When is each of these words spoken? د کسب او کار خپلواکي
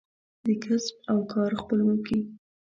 د 0.45 0.47
کسب 0.63 0.95
او 1.11 1.19
کار 1.33 1.51
خپلواکي 1.61 2.19